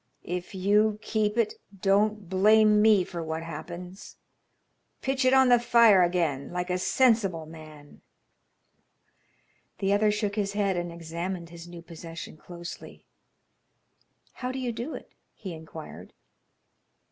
[0.25, 4.17] If you keep it, don't blame me for what happens.
[5.03, 8.01] Pitch it on the fire again like a sensible man."
[9.77, 13.05] The other shook his head and examined his new possession closely.
[14.33, 16.13] "How do you do it?" he inquired.